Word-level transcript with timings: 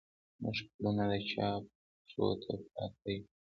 موږه 0.41 0.65
پلونه 0.73 1.03
د 1.11 1.13
چا، 1.29 1.29
چا 1.29 1.47
پښو 2.07 2.25
ته 2.41 2.51
پراته 2.65 3.07
يو 3.15 3.23